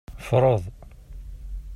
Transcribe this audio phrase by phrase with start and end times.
[0.27, 0.63] Freḍ.